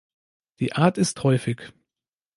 [0.59, 1.73] Die Art ist häufig.